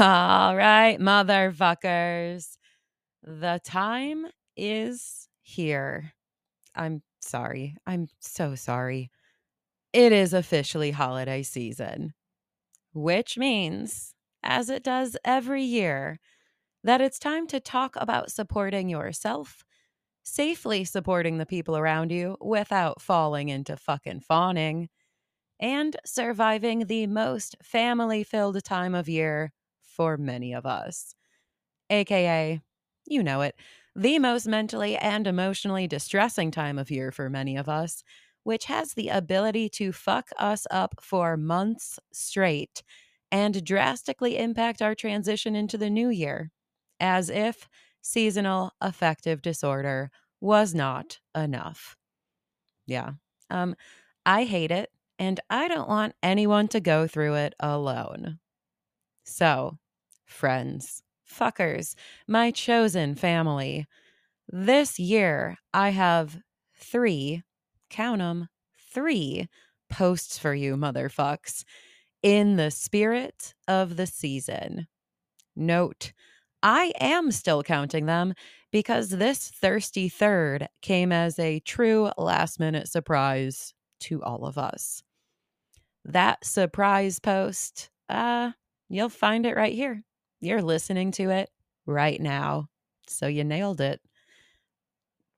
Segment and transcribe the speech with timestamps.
[0.00, 2.56] All right, motherfuckers.
[3.22, 4.26] The time
[4.56, 6.12] is here.
[6.74, 7.76] I'm sorry.
[7.86, 9.10] I'm so sorry.
[9.92, 12.14] It is officially holiday season,
[12.94, 16.20] which means, as it does every year,
[16.84, 19.64] that it's time to talk about supporting yourself,
[20.24, 24.88] safely supporting the people around you without falling into fucking fawning,
[25.60, 29.52] and surviving the most family filled time of year
[30.00, 31.14] for many of us.
[31.90, 32.62] AKA,
[33.06, 33.54] you know it,
[33.94, 38.02] the most mentally and emotionally distressing time of year for many of us,
[38.44, 42.82] which has the ability to fuck us up for months straight
[43.30, 46.50] and drastically impact our transition into the new year,
[46.98, 47.68] as if
[48.00, 51.94] seasonal affective disorder was not enough.
[52.86, 53.12] Yeah.
[53.50, 53.76] Um,
[54.26, 58.38] I hate it, and I don't want anyone to go through it alone.
[59.24, 59.78] So,
[60.30, 61.94] friends, fuckers,
[62.26, 63.86] my chosen family,
[64.48, 66.38] this year I have
[66.76, 67.42] three,
[67.88, 68.48] count them,
[68.92, 69.48] three
[69.88, 71.64] posts for you, motherfucks,
[72.22, 74.86] in the spirit of the season.
[75.54, 76.12] Note,
[76.62, 78.34] I am still counting them
[78.70, 85.02] because this thirsty third came as a true last minute surprise to all of us.
[86.04, 88.52] That surprise post, uh,
[88.88, 90.02] you'll find it right here.
[90.40, 91.50] You're listening to it
[91.86, 92.68] right now.
[93.08, 94.00] So you nailed it.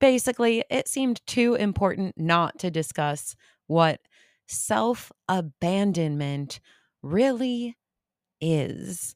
[0.00, 3.36] Basically, it seemed too important not to discuss
[3.69, 4.00] what
[4.48, 6.61] self abandonment
[7.03, 7.77] really
[8.41, 9.14] is,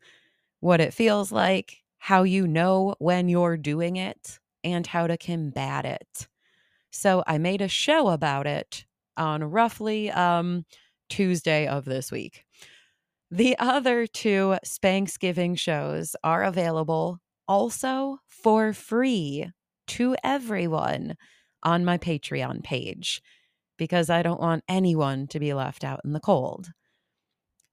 [0.61, 5.85] what it feels like, how you know when you're doing it, and how to combat
[5.85, 6.29] it.
[6.93, 10.67] So I made a show about it on roughly um,
[11.11, 12.46] Tuesday of this week.
[13.31, 19.51] The other two Spanksgiving shows are available also for free
[19.89, 21.17] to everyone
[21.63, 23.23] on my Patreon page
[23.77, 26.71] because I don't want anyone to be left out in the cold.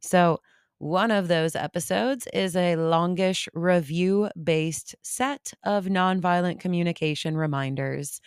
[0.01, 0.39] So,
[0.79, 8.19] one of those episodes is a longish review based set of nonviolent communication reminders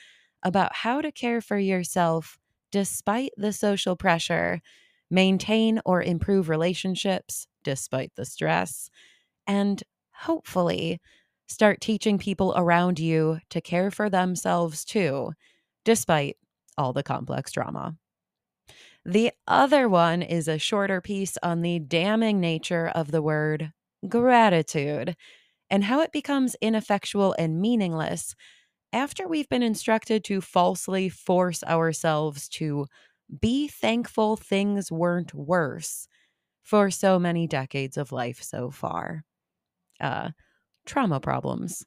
[0.43, 2.39] about how to care for yourself
[2.73, 4.63] despite the social pressure,
[5.11, 8.91] maintain or improve relationships despite the stress,
[9.47, 11.01] and hopefully
[11.49, 15.33] start teaching people around you to care for themselves too,
[15.85, 16.37] despite
[16.79, 17.97] all the complex drama.
[19.05, 23.73] The other one is a shorter piece on the damning nature of the word
[24.09, 25.17] gratitude
[25.71, 28.35] and how it becomes ineffectual and meaningless
[28.93, 32.87] after we've been instructed to falsely force ourselves to
[33.41, 36.09] be thankful things weren't worse
[36.63, 39.25] for so many decades of life so far.
[40.01, 40.31] Uh,
[40.85, 41.85] trauma problems.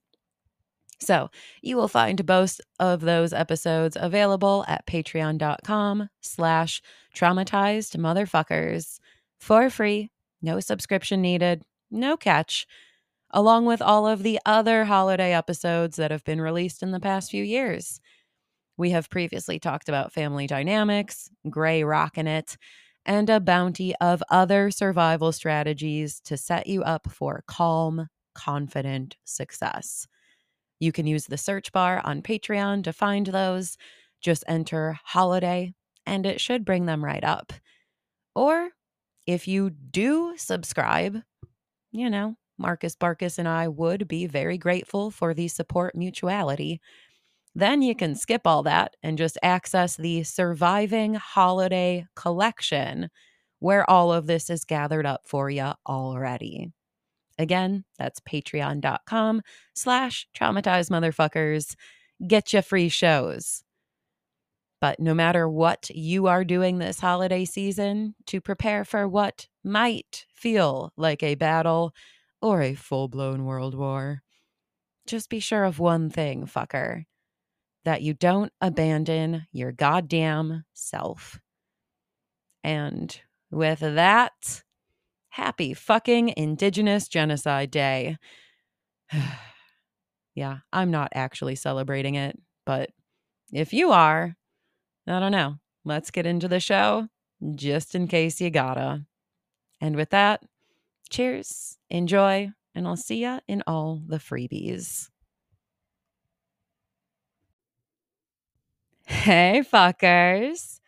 [1.00, 1.30] So
[1.62, 6.82] you will find both of those episodes available at patreon.com slash
[7.16, 9.00] traumatized motherfuckers
[9.40, 10.12] for free,
[10.42, 12.68] no subscription needed, no catch,
[13.32, 17.32] along with all of the other holiday episodes that have been released in the past
[17.32, 18.02] few years.
[18.80, 22.56] We have previously talked about family dynamics, gray rocking it,
[23.06, 30.08] and a bounty of other survival strategies to set you up for calm, confident success.
[30.80, 33.76] You can use the search bar on Patreon to find those.
[34.22, 35.74] Just enter holiday
[36.06, 37.52] and it should bring them right up.
[38.34, 38.70] Or
[39.28, 41.18] if you do subscribe,
[41.92, 46.80] you know, Marcus Barkus and I would be very grateful for the support mutuality.
[47.56, 53.10] Then you can skip all that and just access the Surviving Holiday Collection,
[53.60, 56.72] where all of this is gathered up for you already.
[57.38, 59.42] Again, that's patreon.com
[59.74, 61.76] slash traumatized motherfuckers.
[62.26, 63.64] Get you free shows.
[64.82, 70.26] But no matter what you are doing this holiday season to prepare for what might
[70.34, 71.94] feel like a battle
[72.42, 74.22] or a full blown world war,
[75.08, 77.06] just be sure of one thing, fucker
[77.90, 81.40] that you don't abandon your goddamn self.
[82.64, 83.20] And
[83.50, 84.62] with that,
[85.30, 88.18] happy fucking Indigenous Genocide Day.
[90.36, 92.92] yeah, I'm not actually celebrating it, but
[93.52, 94.36] if you are,
[95.08, 95.56] I don't know.
[95.84, 97.08] Let's get into the show
[97.56, 99.04] just in case you gotta.
[99.82, 100.44] And with that,
[101.10, 105.10] cheers, enjoy, and I'll see ya in all the freebies.
[109.10, 110.80] Hey, fuckers.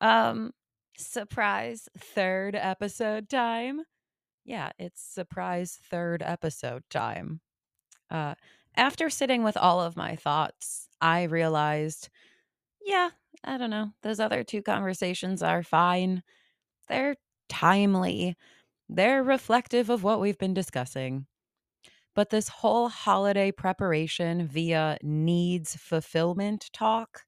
[0.00, 0.52] Um,
[0.98, 3.82] surprise third episode time.
[4.44, 7.40] Yeah, it's surprise third episode time.
[8.10, 8.34] Uh,
[8.76, 12.10] after sitting with all of my thoughts, I realized,
[12.84, 13.10] yeah,
[13.44, 16.22] I don't know, those other two conversations are fine.
[16.88, 17.16] They're
[17.48, 18.36] timely,
[18.88, 21.26] they're reflective of what we've been discussing.
[22.14, 27.22] But this whole holiday preparation via needs fulfillment talk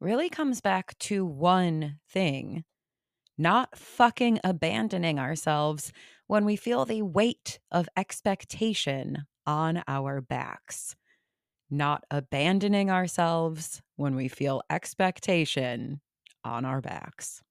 [0.00, 2.64] really comes back to one thing
[3.40, 5.92] not fucking abandoning ourselves
[6.26, 10.94] when we feel the weight of expectation on our backs.
[11.70, 16.02] Not abandoning ourselves when we feel expectation
[16.44, 17.42] on our backs.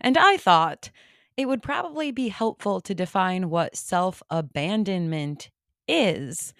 [0.00, 0.90] And I thought
[1.36, 5.50] it would probably be helpful to define what self abandonment
[5.86, 6.54] is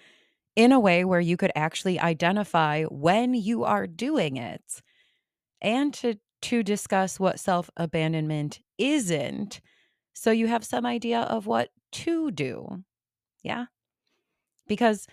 [0.55, 4.81] in a way where you could actually identify when you are doing it
[5.65, 9.59] and to to discuss what self abandonment isn't
[10.13, 12.83] so you have some idea of what to do.
[13.43, 13.65] Yeah.
[14.67, 15.07] Because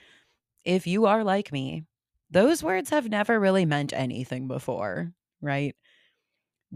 [0.65, 1.85] if you are like me,
[2.31, 5.75] those words have never really meant anything before, right?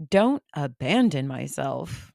[0.09, 2.11] Don't abandon myself.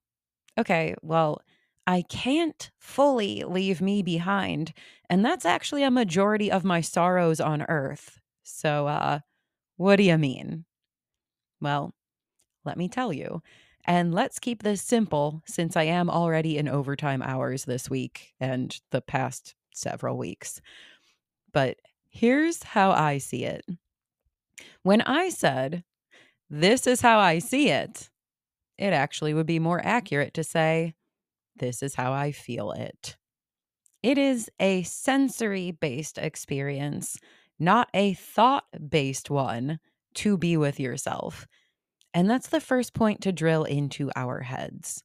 [0.58, 1.40] Okay, well,
[1.86, 4.72] I can't fully leave me behind.
[5.08, 8.20] And that's actually a majority of my sorrows on earth.
[8.42, 9.20] So, uh,
[9.76, 10.64] what do you mean?
[11.62, 11.94] Well,
[12.64, 13.42] let me tell you.
[13.84, 18.78] And let's keep this simple since I am already in overtime hours this week and
[18.90, 20.60] the past several weeks.
[21.52, 21.78] But
[22.10, 23.64] here's how I see it.
[24.82, 25.84] When I said,
[26.50, 28.10] This is how I see it,
[28.78, 30.94] it actually would be more accurate to say,
[31.56, 33.16] This is how I feel it.
[34.02, 37.18] It is a sensory based experience,
[37.58, 39.80] not a thought based one
[40.16, 41.46] to be with yourself.
[42.14, 45.02] And that's the first point to drill into our heads.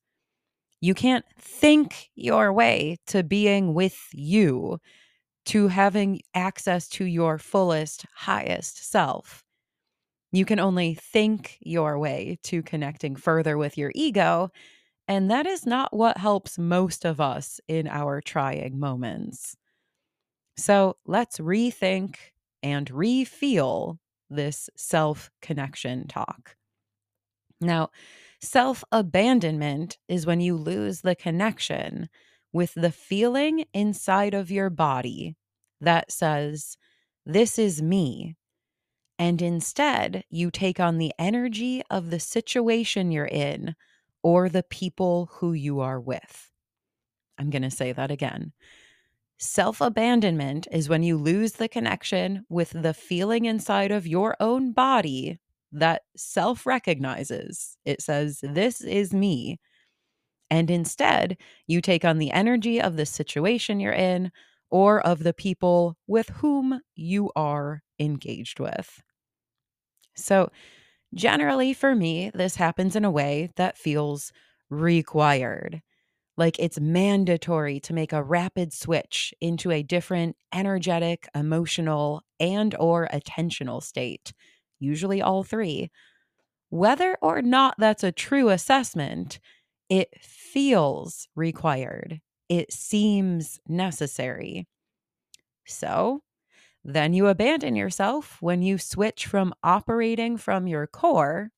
[0.82, 4.80] You can't think your way to being with you,
[5.46, 9.44] to having access to your fullest, highest self.
[10.32, 14.50] You can only think your way to connecting further with your ego.
[15.08, 19.56] And that is not what helps most of us in our trying moments.
[20.58, 22.18] So let's rethink
[22.62, 23.98] and refeel
[24.30, 26.56] this self connection talk.
[27.60, 27.90] Now,
[28.42, 32.10] self abandonment is when you lose the connection
[32.54, 35.36] with the feeling inside of your body
[35.82, 36.78] that says,
[37.26, 38.36] This is me.
[39.20, 43.76] And instead, you take on the energy of the situation you're in
[44.22, 46.52] or the people who you are with.
[47.38, 48.54] I'm going to say that again.
[49.40, 54.72] Self abandonment is when you lose the connection with the feeling inside of your own
[54.74, 55.38] body
[55.72, 57.78] that self recognizes.
[57.86, 59.60] It says, This is me.
[60.52, 61.38] And instead,
[61.68, 64.32] you take on the energy of the situation you're in
[64.72, 69.02] or of the people with whom you are engaged with.
[70.16, 70.52] So,
[71.14, 74.32] generally for me, this happens in a way that feels
[74.70, 75.82] required.
[76.38, 83.08] Like it's mandatory to make a rapid switch into a different energetic, emotional, and or
[83.12, 84.34] attentional state
[84.80, 85.90] usually all three.
[86.70, 89.40] Whether or not that's a true assessment,
[89.90, 92.22] it feels required.
[92.50, 94.68] It seems necessary.
[95.66, 96.22] So,
[96.84, 101.52] then you abandon yourself when you switch from operating from your core,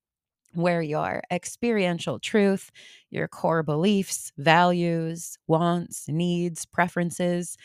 [0.62, 2.72] where your experiential truth,
[3.10, 7.58] your core beliefs, values, wants, needs, preferences,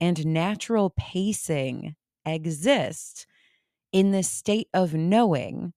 [0.00, 3.26] and natural pacing exist
[3.92, 5.72] in the state of knowing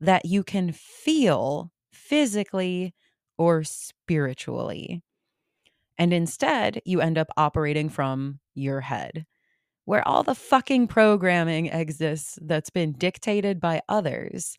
[0.00, 2.94] that you can feel physically
[3.38, 5.02] or spiritually.
[5.96, 9.26] And instead, you end up operating from your head,
[9.84, 14.56] where all the fucking programming exists that's been dictated by others,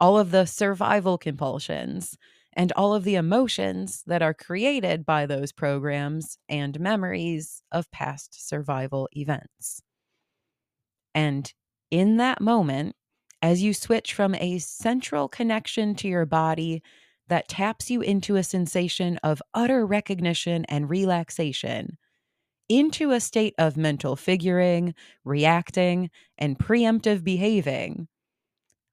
[0.00, 2.16] all of the survival compulsions,
[2.52, 8.48] and all of the emotions that are created by those programs and memories of past
[8.48, 9.82] survival events.
[11.14, 11.52] And
[11.90, 12.96] in that moment,
[13.42, 16.82] as you switch from a central connection to your body
[17.28, 21.98] that taps you into a sensation of utter recognition and relaxation,
[22.68, 28.08] into a state of mental figuring, reacting, and preemptive behaving,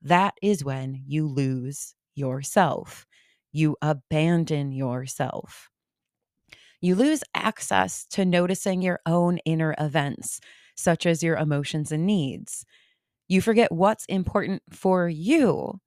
[0.03, 3.05] that is when you lose yourself.
[3.51, 5.69] You abandon yourself.
[6.81, 10.39] You lose access to noticing your own inner events,
[10.75, 12.65] such as your emotions and needs.
[13.27, 15.79] You forget what's important for you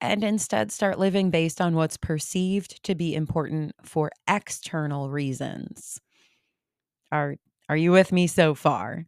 [0.00, 6.00] and instead start living based on what's perceived to be important for external reasons.
[7.10, 7.36] Are
[7.68, 9.06] are you with me so far?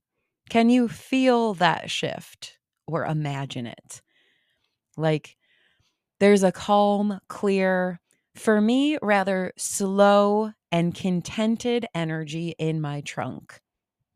[0.50, 4.02] Can you feel that shift or imagine it?
[4.98, 5.36] Like
[6.20, 8.00] there's a calm, clear,
[8.34, 13.60] for me, rather slow and contented energy in my trunk.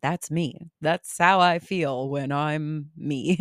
[0.03, 0.71] That's me.
[0.81, 3.39] That's how I feel when I'm me.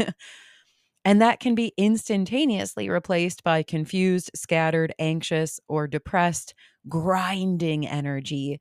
[1.05, 6.53] and that can be instantaneously replaced by confused, scattered, anxious, or depressed,
[6.87, 8.59] grinding energy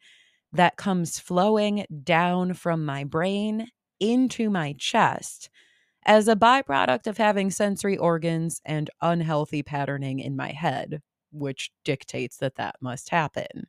[0.53, 3.69] that comes flowing down from my brain
[4.01, 5.51] into my chest
[6.05, 11.03] as a byproduct of having sensory organs and unhealthy patterning in my head,
[11.33, 13.69] which dictates that that must happen.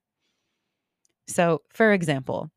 [1.28, 2.50] So, for example,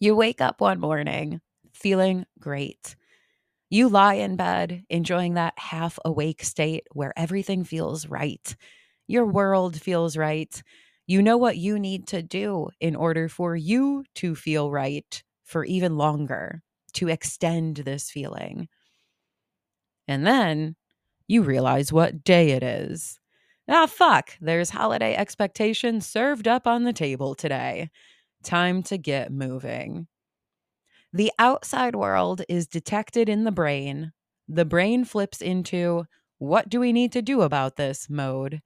[0.00, 1.40] you wake up one morning
[1.72, 2.96] feeling great.
[3.70, 8.56] You lie in bed, enjoying that half awake state where everything feels right.
[9.08, 10.62] Your world feels right.
[11.06, 15.64] You know what you need to do in order for you to feel right for
[15.64, 16.62] even longer,
[16.94, 18.68] to extend this feeling.
[20.08, 20.76] And then
[21.28, 23.18] you realize what day it is.
[23.68, 27.90] Ah, fuck, there's holiday expectations served up on the table today.
[28.44, 30.08] Time to get moving.
[31.12, 34.12] The outside world is detected in the brain.
[34.48, 36.06] The brain flips into,
[36.38, 38.62] what do we need to do about this mode?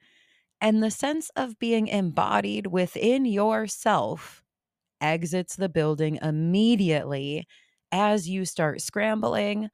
[0.61, 4.43] and the sense of being embodied within yourself
[5.01, 7.47] exits the building immediately
[7.93, 9.71] as you start scrambling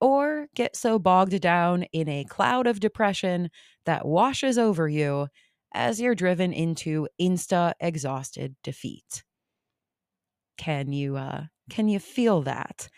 [0.00, 3.50] or get so bogged down in a cloud of depression
[3.84, 5.28] that washes over you
[5.72, 9.24] as you're driven into insta exhausted defeat.
[10.56, 12.88] Can you uh can you feel that?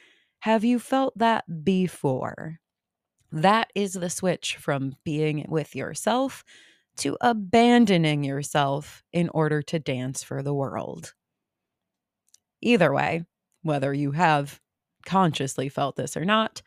[0.40, 2.58] Have you felt that before?
[3.32, 6.44] That is the switch from being with yourself
[6.98, 11.14] to abandoning yourself in order to dance for the world.
[12.60, 13.24] Either way,
[13.62, 14.60] whether you have
[15.04, 16.62] consciously felt this or not,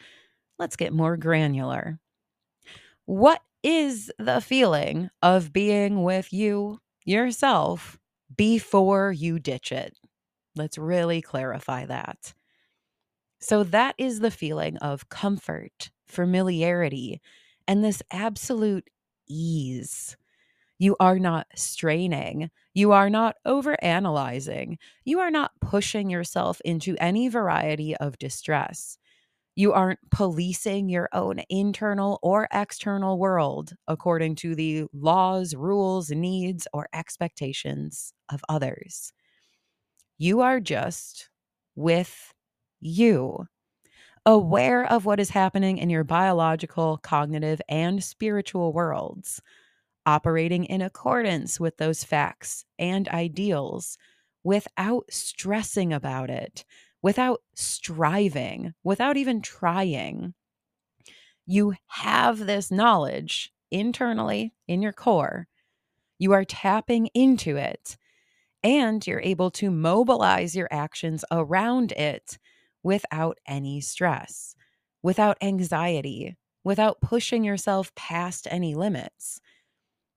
[0.59, 1.99] let's get more granular.
[3.05, 7.97] What is the feeling of being with you, yourself,
[8.35, 9.97] before you ditch it?
[10.55, 12.33] Let's really clarify that.
[13.39, 17.21] So, that is the feeling of comfort, familiarity,
[17.67, 18.89] and this absolute
[19.27, 20.15] ease.
[20.79, 22.51] You are not straining.
[22.73, 24.77] You are not overanalyzing.
[25.05, 28.97] You are not pushing yourself into any variety of distress.
[29.55, 36.67] You aren't policing your own internal or external world according to the laws, rules, needs,
[36.73, 39.13] or expectations of others.
[40.17, 41.29] You are just
[41.75, 42.33] with
[42.79, 43.47] you,
[44.25, 49.41] aware of what is happening in your biological, cognitive, and spiritual worlds
[50.05, 53.97] operating in accordance with those facts and ideals
[54.43, 56.65] without stressing about it,
[57.03, 60.33] without striving, without even trying.
[61.45, 65.47] You have this knowledge internally in your core.
[66.17, 67.97] You are tapping into it
[68.63, 72.39] and you're able to mobilize your actions around it
[72.81, 74.55] without any stress,
[75.01, 79.41] without anxiety, without pushing yourself past any limits.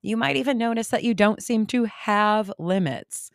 [0.03, 3.33] You might even notice that you don't seem to have limits.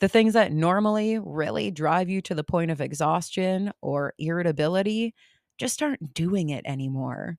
[0.00, 5.14] The things that normally really drive you to the point of exhaustion or irritability
[5.58, 7.38] just aren't doing it anymore.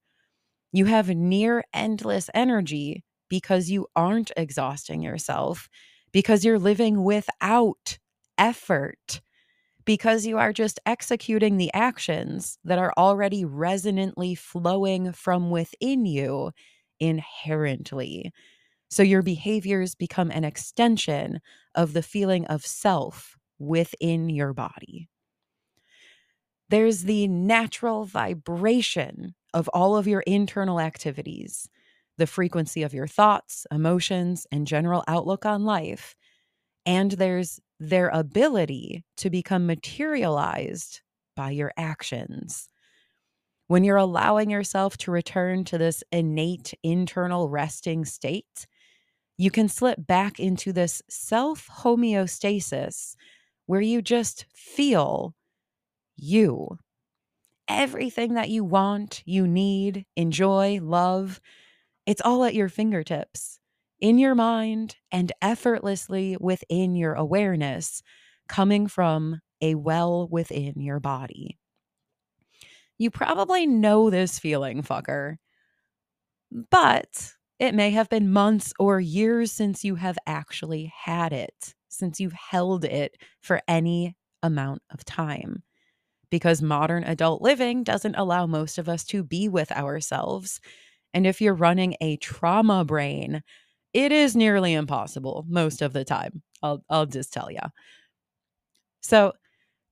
[0.72, 5.70] You have near endless energy because you aren't exhausting yourself,
[6.12, 7.98] because you're living without
[8.38, 9.22] effort,
[9.86, 16.52] because you are just executing the actions that are already resonantly flowing from within you
[17.00, 18.32] inherently.
[18.90, 21.42] So your behaviors become an extension
[21.76, 25.10] of the feeling of self within your body.
[26.70, 31.68] There's the natural vibration of all of your internal activities,
[32.18, 36.16] the frequency of your thoughts, emotions, and general outlook on life.
[36.86, 41.02] And there's their ability to become materialized
[41.36, 42.70] by your actions.
[43.68, 48.68] When you're allowing yourself to return to this innate internal resting state,
[49.40, 53.16] you can slip back into this self homeostasis
[53.68, 55.36] where you just feel
[56.18, 56.78] you.
[57.70, 61.40] Everything that you want, you need, enjoy, love,
[62.06, 63.60] it's all at your fingertips,
[64.00, 68.04] in your mind, and effortlessly within your awareness,
[68.50, 71.58] coming from a well within your body.
[73.00, 75.38] You probably know this feeling, fucker.
[76.52, 82.20] But It may have been months or years since you have actually had it, since
[82.20, 85.64] you've held it for any amount of time.
[86.32, 90.62] Because modern adult living doesn't allow most of us to be with ourselves.
[91.14, 93.44] And if you're running a trauma brain,
[93.94, 96.44] it is nearly impossible most of the time.
[96.64, 97.60] I'll, I'll just tell you.
[99.02, 99.34] So,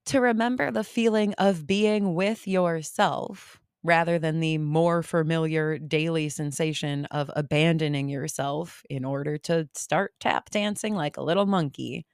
[0.08, 7.06] to remember the feeling of being with yourself rather than the more familiar daily sensation
[7.08, 12.06] of abandoning yourself in order to start tap dancing like a little monkey.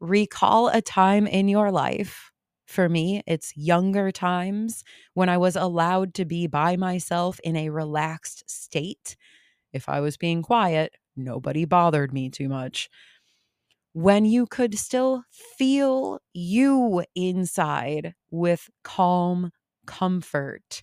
[0.00, 2.30] Recall a time in your life.
[2.66, 7.70] For me, it's younger times when I was allowed to be by myself in a
[7.70, 9.16] relaxed state.
[9.72, 12.90] If I was being quiet, nobody bothered me too much
[13.92, 19.50] when you could still feel you inside with calm
[19.90, 20.82] comfort,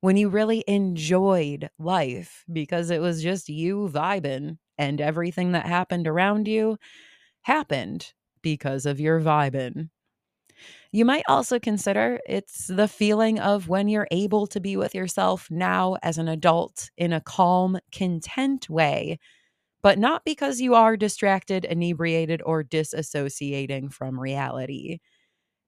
[0.00, 6.08] when you really enjoyed life because it was just you vibing and everything that happened
[6.08, 6.78] around you
[7.42, 8.12] happened
[8.42, 9.90] because of your vibing.
[10.92, 15.48] You might also consider it's the feeling of when you're able to be with yourself
[15.50, 19.18] now as an adult in a calm, content way
[19.82, 24.98] but not because you are distracted, inebriated, or disassociating from reality,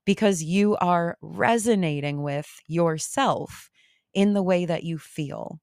[0.09, 3.71] because you are resonating with yourself
[4.15, 5.61] in the way that you feel.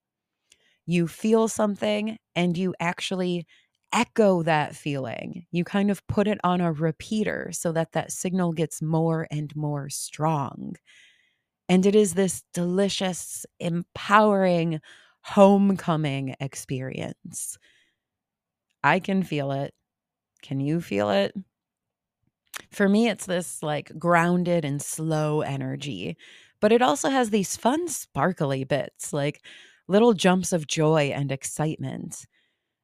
[0.86, 3.46] You feel something and you actually
[3.94, 5.46] echo that feeling.
[5.52, 9.56] You kind of put it on a repeater so that that signal gets more and
[9.56, 10.76] more strong.
[11.70, 14.82] And it is this delicious, empowering
[15.24, 17.58] homecoming experience
[18.84, 19.74] I can feel it.
[20.44, 21.36] Can you feel it?
[22.72, 26.18] For me, it's this like grounded and slow energy,
[26.60, 29.44] but it also has these fun, sparkly bits, like
[29.88, 32.26] little jumps of joy and excitement.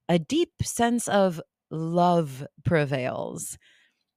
[0.10, 3.58] A deep sense of love prevails.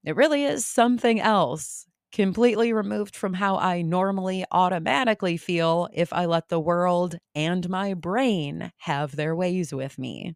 [0.05, 6.27] It really is something else, completely removed from how I normally automatically feel if I
[6.27, 10.35] let the world and my brain have their ways with me.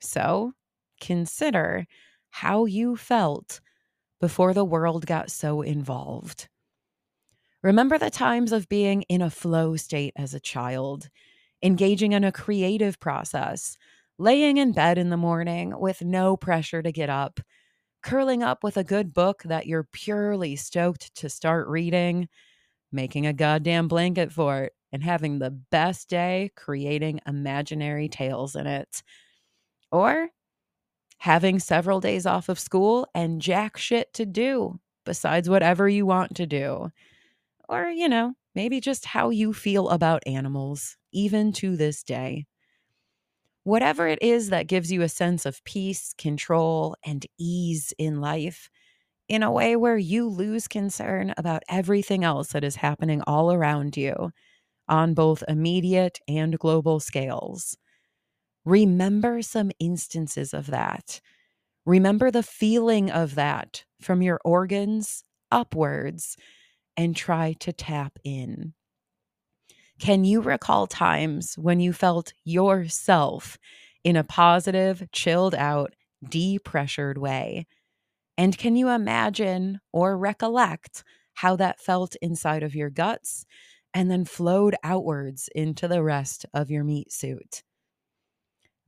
[0.00, 0.54] So
[1.00, 1.86] consider
[2.30, 3.60] how you felt
[4.20, 6.48] before the world got so involved.
[7.62, 11.08] Remember the times of being in a flow state as a child,
[11.62, 13.76] engaging in a creative process,
[14.18, 17.40] laying in bed in the morning with no pressure to get up,
[18.02, 22.28] curling up with a good book that you're purely stoked to start reading,
[22.92, 28.66] making a goddamn blanket for it, and having the best day creating imaginary tales in
[28.66, 29.02] it
[29.92, 30.28] or
[31.18, 36.34] having several days off of school and jack shit to do besides whatever you want
[36.36, 36.90] to do.
[37.68, 42.46] Or, you know, maybe just how you feel about animals, even to this day.
[43.64, 48.70] Whatever it is that gives you a sense of peace, control, and ease in life,
[49.28, 53.96] in a way where you lose concern about everything else that is happening all around
[53.96, 54.32] you
[54.88, 57.76] on both immediate and global scales.
[58.68, 61.22] Remember some instances of that.
[61.86, 66.36] Remember the feeling of that from your organs upwards
[66.94, 68.74] and try to tap in.
[69.98, 73.56] Can you recall times when you felt yourself
[74.04, 75.94] in a positive, chilled out,
[76.28, 77.66] depressured way?
[78.36, 81.04] And can you imagine or recollect
[81.34, 83.46] how that felt inside of your guts
[83.94, 87.62] and then flowed outwards into the rest of your meat suit?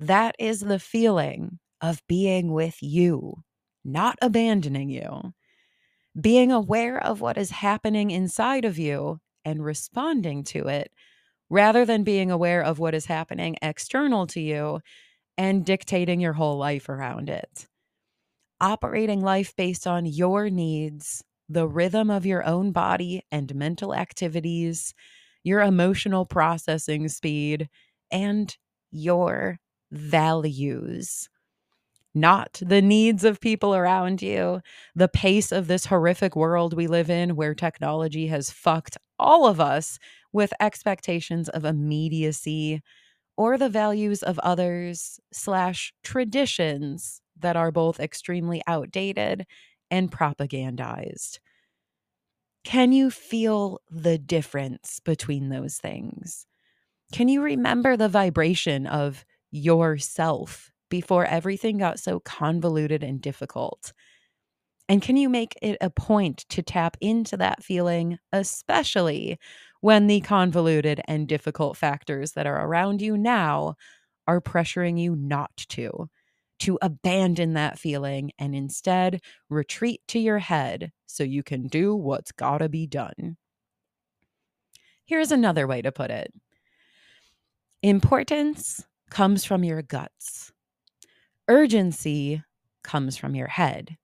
[0.01, 3.45] That is the feeling of being with you,
[3.85, 5.35] not abandoning you.
[6.19, 10.91] Being aware of what is happening inside of you and responding to it,
[11.51, 14.81] rather than being aware of what is happening external to you
[15.37, 17.67] and dictating your whole life around it.
[18.59, 24.95] Operating life based on your needs, the rhythm of your own body and mental activities,
[25.45, 27.69] your emotional processing speed,
[28.11, 28.57] and
[28.91, 29.59] your
[29.91, 31.29] values,
[32.15, 34.61] not the needs of people around you,
[34.95, 39.61] the pace of this horrific world we live in where technology has fucked all of
[39.61, 39.99] us
[40.33, 42.83] with expectations of immediacy
[43.37, 49.47] or the values of others slash traditions that are both extremely outdated
[49.91, 51.39] and propagandized.
[52.65, 56.47] Can you feel the difference between those things?
[57.13, 63.93] Can you remember the vibration of yourself before everything got so convoluted and difficult?
[64.89, 69.39] And can you make it a point to tap into that feeling, especially
[69.81, 73.77] when the convoluted and difficult factors that are around you now
[74.27, 76.09] are pressuring you not to,
[76.61, 82.33] to abandon that feeling and instead retreat to your head so you can do what's
[82.33, 83.37] gotta be done.
[85.05, 86.33] Here's another way to put it
[87.83, 90.53] importance comes from your guts,
[91.49, 92.43] urgency
[92.83, 93.97] comes from your head.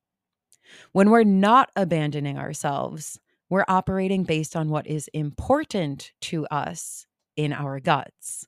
[0.93, 7.53] When we're not abandoning ourselves, we're operating based on what is important to us in
[7.53, 8.47] our guts.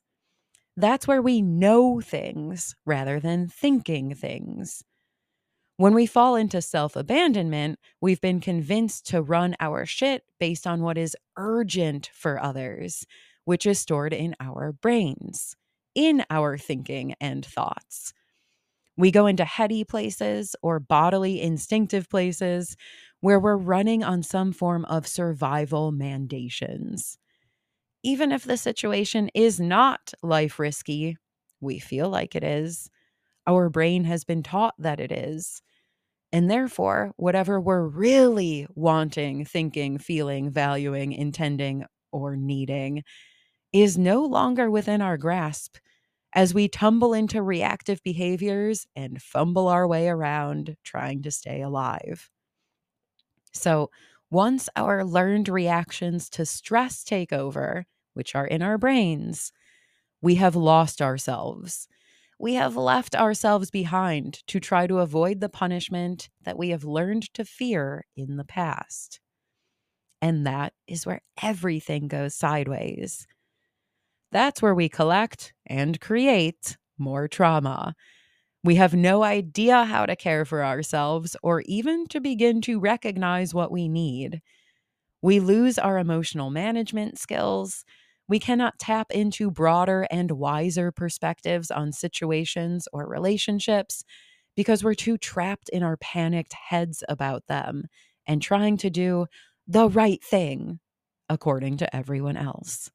[0.75, 4.83] That's where we know things rather than thinking things.
[5.77, 10.81] When we fall into self abandonment, we've been convinced to run our shit based on
[10.81, 13.05] what is urgent for others,
[13.45, 15.55] which is stored in our brains,
[15.95, 18.13] in our thinking and thoughts.
[18.97, 22.75] We go into heady places or bodily instinctive places
[23.21, 27.17] where we're running on some form of survival mandations.
[28.03, 31.17] Even if the situation is not life risky,
[31.61, 32.89] we feel like it is.
[33.47, 35.61] Our brain has been taught that it is.
[36.31, 43.03] And therefore, whatever we're really wanting, thinking, feeling, valuing, intending, or needing
[43.73, 45.77] is no longer within our grasp
[46.33, 52.29] as we tumble into reactive behaviors and fumble our way around trying to stay alive.
[53.53, 53.91] So,
[54.31, 59.51] once our learned reactions to stress take over, which are in our brains,
[60.21, 61.87] we have lost ourselves.
[62.39, 67.33] We have left ourselves behind to try to avoid the punishment that we have learned
[67.35, 69.19] to fear in the past.
[70.21, 73.25] And that is where everything goes sideways.
[74.31, 77.95] That's where we collect and create more trauma.
[78.63, 83.53] We have no idea how to care for ourselves or even to begin to recognize
[83.53, 84.41] what we need.
[85.21, 87.85] We lose our emotional management skills.
[88.27, 94.03] We cannot tap into broader and wiser perspectives on situations or relationships
[94.55, 97.85] because we're too trapped in our panicked heads about them
[98.27, 99.27] and trying to do
[99.67, 100.79] the right thing
[101.29, 102.91] according to everyone else.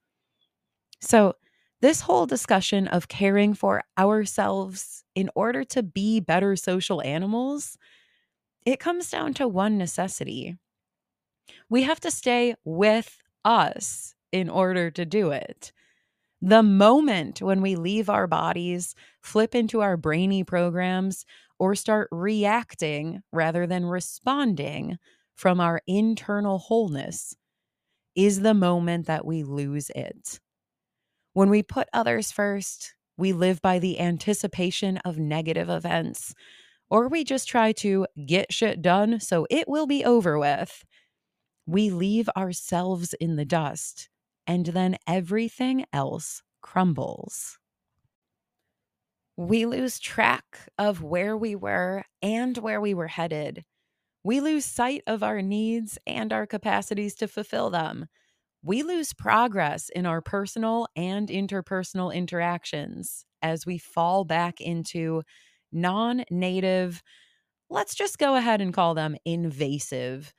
[1.04, 1.34] So,
[1.80, 7.76] this whole discussion of caring for ourselves in order to be better social animals,
[8.66, 10.56] it comes down to one necessity.
[11.68, 15.72] We have to stay with us in order to do it.
[16.42, 21.26] The moment when we leave our bodies, flip into our brainy programs,
[21.58, 24.98] or start reacting rather than responding
[25.36, 27.36] from our internal wholeness
[28.16, 30.40] is the moment that we lose it.
[31.34, 36.32] When we put others first, we live by the anticipation of negative events,
[36.88, 40.84] or we just try to get shit done so it will be over with.
[41.66, 44.08] We leave ourselves in the dust,
[44.46, 47.58] and then everything else crumbles.
[49.36, 53.64] We lose track of where we were and where we were headed.
[54.22, 58.06] We lose sight of our needs and our capacities to fulfill them
[58.64, 65.22] we lose progress in our personal and interpersonal interactions as we fall back into
[65.72, 67.02] non native,
[67.70, 70.34] let's just go ahead and call them invasive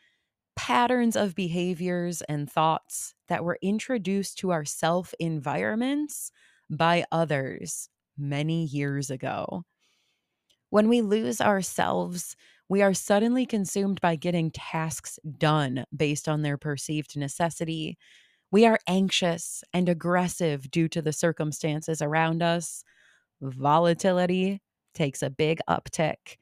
[0.55, 6.31] patterns of behaviors and thoughts that were introduced to our self environments
[6.69, 9.63] by others many years ago.
[10.69, 12.35] When we lose ourselves,
[12.67, 17.97] we are suddenly consumed by getting tasks done based on their perceived necessity.
[18.51, 22.83] We are anxious and aggressive due to the circumstances around us.
[23.41, 24.61] Volatility
[24.93, 26.37] takes a big uptick.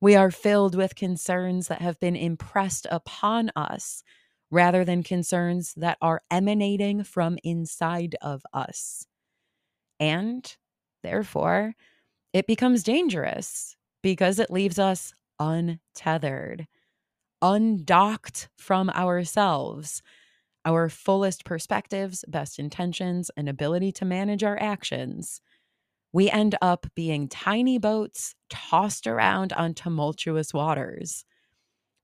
[0.00, 4.02] We are filled with concerns that have been impressed upon us
[4.50, 9.06] rather than concerns that are emanating from inside of us.
[9.98, 10.56] And
[11.02, 11.74] therefore,
[12.32, 16.68] it becomes dangerous because it leaves us untethered,
[17.42, 20.02] undocked from ourselves,
[20.64, 25.40] our fullest perspectives, best intentions, and ability to manage our actions.
[26.12, 31.24] We end up being tiny boats tossed around on tumultuous waters.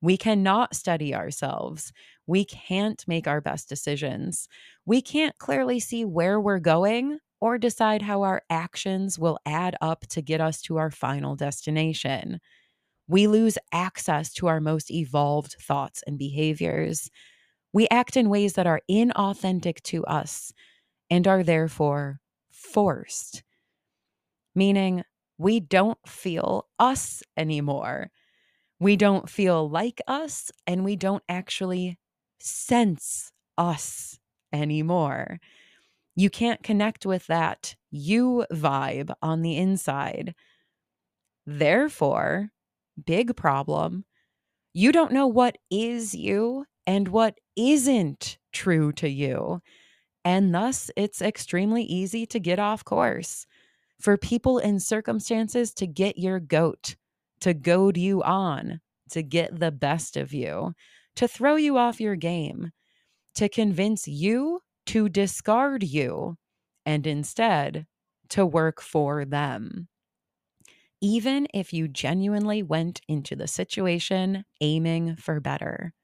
[0.01, 1.93] We cannot study ourselves.
[2.27, 4.49] We can't make our best decisions.
[4.85, 10.07] We can't clearly see where we're going or decide how our actions will add up
[10.09, 12.41] to get us to our final destination
[13.09, 17.11] we lose access to our most evolved thoughts and behaviors.
[17.73, 20.53] We act in ways that are inauthentic to us
[21.11, 23.43] and are therefore forced,
[24.55, 25.05] meaning
[25.39, 28.11] we don't feel us anymore.
[28.81, 31.99] We don't feel like us, and we don't actually
[32.41, 34.19] sense us
[34.53, 35.39] anymore.
[36.15, 40.35] You can't connect with that you vibe on the inside.
[41.47, 42.51] Therefore,
[43.05, 44.05] big problem,
[44.73, 49.61] you don't know what is you and what isn't true to you.
[50.25, 53.47] And thus, it's extremely easy to get off course
[54.01, 56.97] for people and circumstances to get your goat,
[57.41, 58.81] to goad you on,
[59.11, 60.75] to get the best of you,
[61.15, 62.73] to throw you off your game,
[63.35, 66.37] to convince you to discard you
[66.85, 67.87] and instead
[68.29, 69.89] to work for them.
[71.01, 75.95] Even if you genuinely went into the situation aiming for better.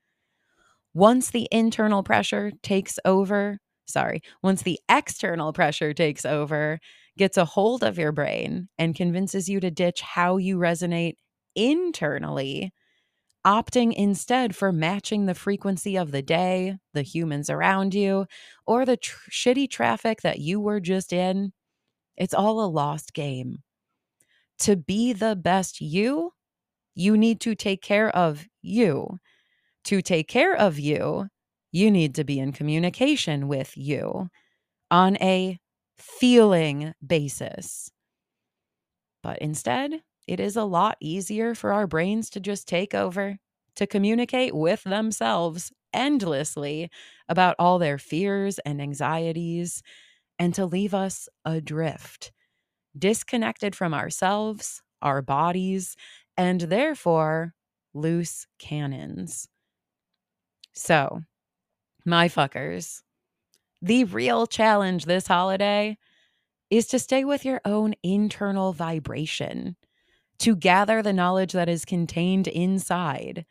[0.95, 6.79] Once the internal pressure takes over, sorry, once the external pressure takes over,
[7.17, 11.15] gets a hold of your brain and convinces you to ditch how you resonate
[11.55, 12.73] internally,
[13.47, 18.27] opting instead for matching the frequency of the day, the humans around you,
[18.67, 21.53] or the tr- shitty traffic that you were just in,
[22.17, 23.59] it's all a lost game.
[24.63, 26.33] To be the best you,
[26.95, 29.19] you need to take care of you.
[29.85, 31.29] To take care of you,
[31.73, 34.29] you need to be in communication with you
[34.91, 35.59] on a
[35.99, 37.91] feeling basis.
[39.23, 43.39] But instead, it is a lot easier for our brains to just take over,
[43.77, 46.91] to communicate with themselves endlessly
[47.29, 49.83] about all their fears and anxieties,
[50.39, 52.33] and to leave us adrift,
[52.99, 55.97] disconnected from ourselves, our bodies,
[56.37, 57.55] and therefore
[57.95, 59.49] loose cannons.
[60.73, 61.23] So,
[62.05, 63.03] my fuckers,
[63.83, 65.99] the real challenge this holiday
[66.71, 69.77] is to stay with your own internal vibration,
[70.41, 73.47] to gather the knowledge that is contained inside.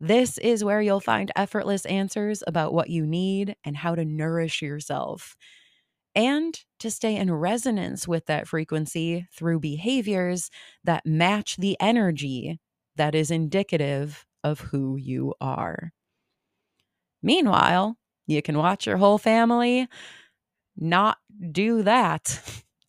[0.00, 4.62] This is where you'll find effortless answers about what you need and how to nourish
[4.62, 5.36] yourself,
[6.14, 10.50] and to stay in resonance with that frequency through behaviors
[10.84, 12.60] that match the energy
[12.96, 15.92] that is indicative of who you are.
[17.22, 17.96] Meanwhile,
[18.26, 19.88] you can watch your whole family
[20.76, 21.18] not
[21.52, 22.42] do that.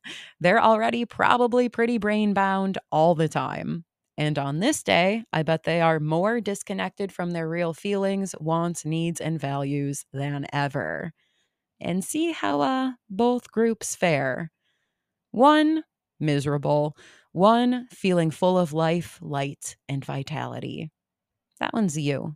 [0.40, 3.86] They're already probably pretty brain bound all the time.
[4.18, 8.86] And on this day, I bet they are more disconnected from their real feelings, wants,
[8.86, 11.14] needs, and values than ever.
[11.84, 14.52] And see how uh, both groups fare.
[15.32, 15.84] One,
[16.20, 16.98] miserable.
[17.34, 20.92] One, feeling full of life, light, and vitality.
[21.60, 22.36] That one's you.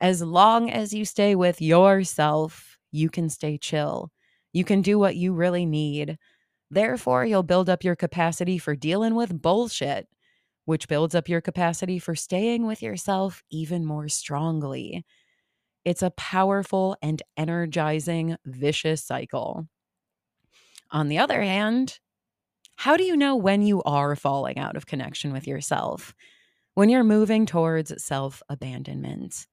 [0.00, 4.10] As long as you stay with yourself, you can stay chill.
[4.52, 6.18] You can do what you really need.
[6.70, 10.08] Therefore, you'll build up your capacity for dealing with bullshit,
[10.66, 15.04] which builds up your capacity for staying with yourself even more strongly.
[15.84, 19.68] It's a powerful and energizing, vicious cycle.
[20.90, 21.98] On the other hand,
[22.76, 26.14] how do you know when you are falling out of connection with yourself?
[26.74, 29.46] When you're moving towards self abandonment?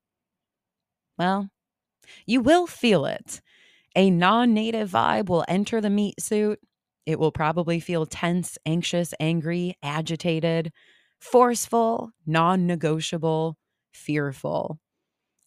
[1.18, 1.50] Well,
[2.26, 3.42] you will feel it.
[3.96, 6.60] A non native vibe will enter the meat suit.
[7.06, 10.72] It will probably feel tense, anxious, angry, agitated,
[11.20, 13.58] forceful, non negotiable,
[13.92, 14.80] fearful.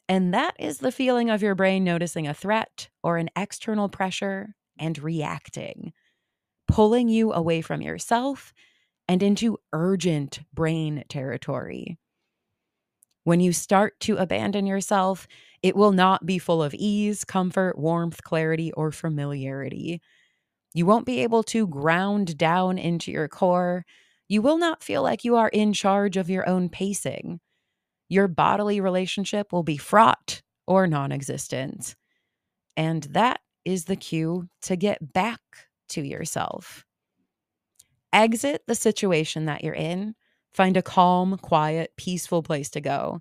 [0.08, 4.54] And that is the feeling of your brain noticing a threat or an external pressure
[4.78, 5.92] and reacting,
[6.68, 8.52] pulling you away from yourself
[9.08, 11.98] and into urgent brain territory.
[13.24, 15.26] When you start to abandon yourself,
[15.62, 20.02] it will not be full of ease, comfort, warmth, clarity, or familiarity.
[20.74, 23.86] You won't be able to ground down into your core.
[24.28, 27.40] You will not feel like you are in charge of your own pacing.
[28.08, 31.96] Your bodily relationship will be fraught or non existent.
[32.76, 35.40] And that is the cue to get back
[35.90, 36.84] to yourself.
[38.12, 40.14] Exit the situation that you're in,
[40.52, 43.20] find a calm, quiet, peaceful place to go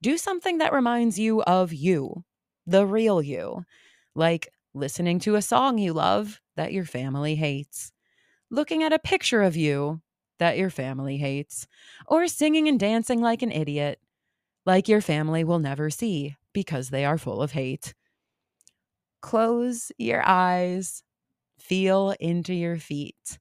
[0.00, 2.24] do something that reminds you of you,
[2.66, 3.64] the real you,
[4.14, 7.92] like listening to a song you love that your family hates,
[8.50, 10.00] looking at a picture of you
[10.38, 11.66] that your family hates,
[12.06, 13.98] or singing and dancing like an idiot,
[14.68, 17.94] like your family will never see because they are full of hate.
[19.22, 21.02] Close your eyes,
[21.58, 23.38] feel into your feet.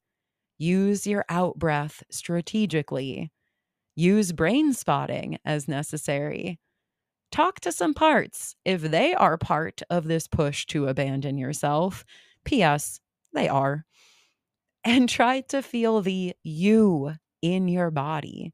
[0.58, 3.32] Use your out breath strategically
[3.96, 6.60] Use brain spotting as necessary.
[7.32, 12.06] Talk to some parts if they are part of this push to abandon yourself.
[12.46, 13.00] P.S.
[13.34, 13.86] They are.
[14.84, 18.54] And try to feel the you in your body.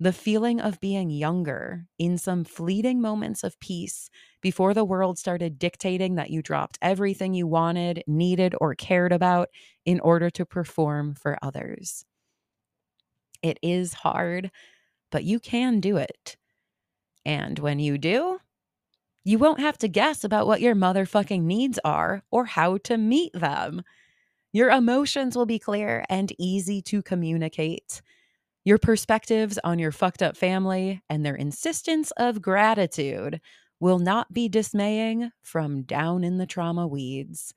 [0.00, 5.58] The feeling of being younger in some fleeting moments of peace before the world started
[5.58, 9.48] dictating that you dropped everything you wanted, needed, or cared about
[9.84, 12.04] in order to perform for others.
[13.42, 14.50] It is hard,
[15.10, 16.36] but you can do it.
[17.24, 18.40] And when you do,
[19.24, 23.32] you won't have to guess about what your motherfucking needs are or how to meet
[23.34, 23.82] them.
[24.52, 28.02] Your emotions will be clear and easy to communicate.
[28.68, 33.40] Your perspectives on your fucked up family and their insistence of gratitude
[33.80, 37.54] will not be dismaying from down in the trauma weeds,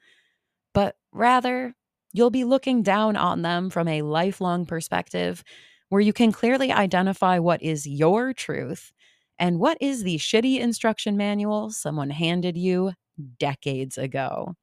[0.73, 1.75] but rather,
[2.13, 5.43] you'll be looking down on them from a lifelong perspective
[5.89, 8.93] where you can clearly identify what is your truth
[9.37, 12.93] and what is the shitty instruction manual someone handed you
[13.37, 14.55] decades ago.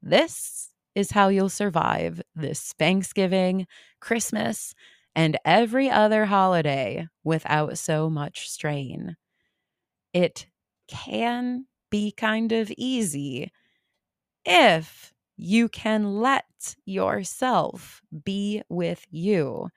[0.00, 3.66] This is how you'll survive this Thanksgiving,
[4.00, 4.74] Christmas,
[5.14, 9.16] and every other holiday without so much strain.
[10.12, 10.46] It
[10.88, 13.52] can be kind of easy
[14.44, 19.68] if you can let yourself be with you.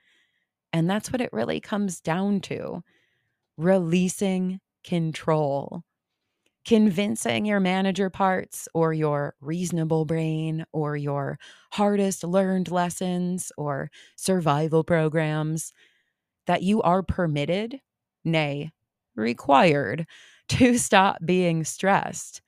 [0.73, 2.83] And that's what it really comes down to
[3.57, 5.83] releasing control,
[6.65, 11.37] convincing your manager parts or your reasonable brain or your
[11.73, 15.73] hardest learned lessons or survival programs
[16.47, 17.79] that you are permitted,
[18.23, 18.71] nay,
[19.15, 20.05] required
[20.49, 22.41] to stop being stressed,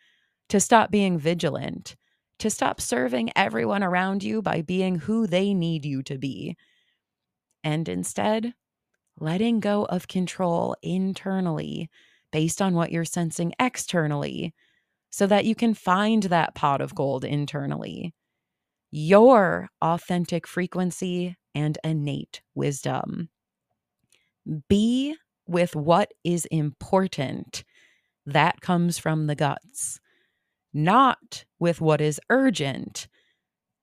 [0.50, 1.96] to stop being vigilant,
[2.40, 6.58] to stop serving everyone around you by being who they need you to be.
[7.64, 8.54] And instead,
[9.20, 11.90] letting go of control internally
[12.32, 14.54] based on what you're sensing externally
[15.10, 18.14] so that you can find that pot of gold internally.
[18.92, 23.30] Your authentic frequency and innate wisdom.
[24.70, 25.16] Be
[25.48, 27.64] with what is important.
[28.26, 30.00] That comes from the guts,
[30.74, 33.08] not with what is urgent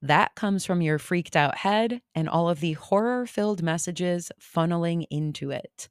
[0.05, 5.07] that comes from your freaked out head and all of the horror filled messages funneling
[5.11, 5.89] into it.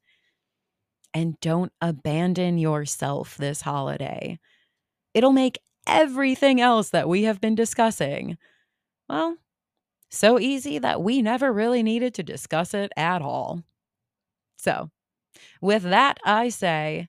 [1.14, 4.38] And don't abandon yourself this holiday.
[5.14, 8.38] It'll make everything else that we have been discussing,
[9.08, 9.36] well,
[10.10, 13.64] so easy that we never really needed to discuss it at all.
[14.58, 14.90] So,
[15.60, 17.08] with that, I say,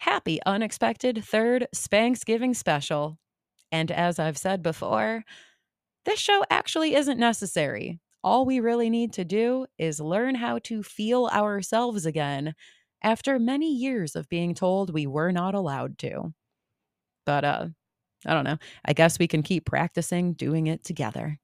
[0.00, 3.18] happy unexpected third Spanksgiving special.
[3.72, 5.24] And as I've said before,
[6.04, 8.00] this show actually isn't necessary.
[8.22, 12.54] All we really need to do is learn how to feel ourselves again
[13.02, 16.32] after many years of being told we were not allowed to.
[17.26, 17.68] But uh
[18.26, 18.58] I don't know.
[18.84, 21.38] I guess we can keep practicing doing it together.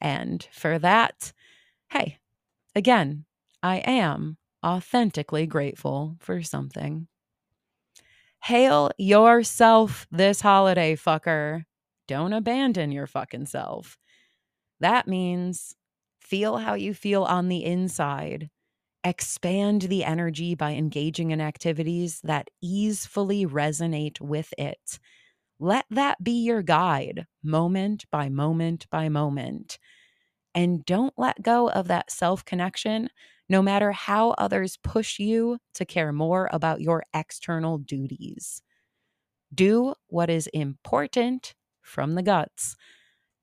[0.00, 1.32] And for that,
[1.90, 2.18] hey,
[2.74, 3.26] again,
[3.62, 7.08] I am authentically grateful for something.
[8.44, 11.64] Hail yourself this holiday, fucker.
[12.06, 13.98] Don't abandon your fucking self.
[14.80, 15.76] That means
[16.20, 18.50] feel how you feel on the inside.
[19.04, 24.98] Expand the energy by engaging in activities that easily resonate with it.
[25.60, 29.78] Let that be your guide, moment by moment by moment.
[30.54, 33.10] And don't let go of that self connection,
[33.48, 38.62] no matter how others push you to care more about your external duties.
[39.54, 42.76] Do what is important from the guts,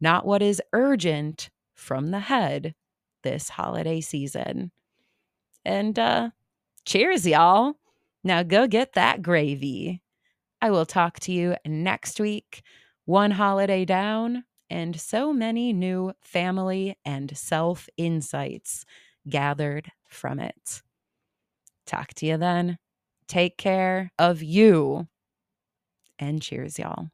[0.01, 2.75] not what is urgent from the head
[3.23, 4.71] this holiday season.
[5.65, 6.29] And uh,
[6.85, 7.73] cheers, y'all.
[8.23, 10.01] Now go get that gravy.
[10.61, 12.63] I will talk to you next week.
[13.05, 18.85] One holiday down, and so many new family and self insights
[19.29, 20.81] gathered from it.
[21.85, 22.77] Talk to you then.
[23.27, 25.07] Take care of you.
[26.17, 27.09] And cheers, y'all.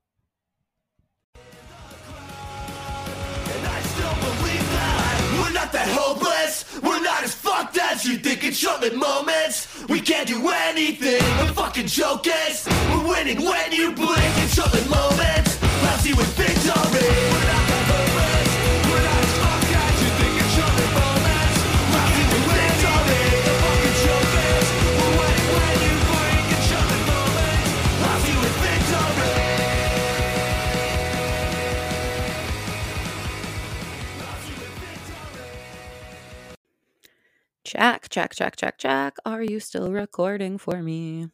[8.01, 9.67] Fucked you think in short-lived moments.
[9.87, 11.21] We can't do anything.
[11.39, 15.61] A fucking joke is we're winning when you blink in short-lived moments.
[15.83, 17.70] Lousy with victory.
[37.71, 39.15] Check, check, check, check, check.
[39.25, 41.31] Are you still recording for me?